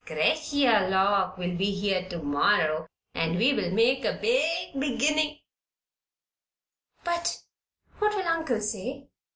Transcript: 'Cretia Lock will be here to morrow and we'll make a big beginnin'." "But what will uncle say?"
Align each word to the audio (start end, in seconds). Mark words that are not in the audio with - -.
'Cretia 0.03 0.87
Lock 0.89 1.37
will 1.37 1.55
be 1.55 1.75
here 1.75 2.09
to 2.09 2.17
morrow 2.23 2.87
and 3.13 3.37
we'll 3.37 3.69
make 3.69 4.03
a 4.03 4.17
big 4.19 4.73
beginnin'." 4.79 5.37
"But 7.03 7.37
what 7.99 8.15
will 8.15 8.23
uncle 8.27 8.61
say?" 8.61 9.09